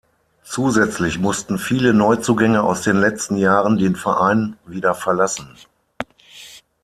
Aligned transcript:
Zusätzlich 0.41 1.19
mussten 1.19 1.59
viele 1.59 1.93
Neuzugänge 1.93 2.63
aus 2.63 2.81
den 2.81 2.97
letzten 2.99 3.37
Jahren 3.37 3.77
den 3.77 3.95
Verein 3.95 4.57
wieder 4.65 4.95
verlassen. 4.95 5.55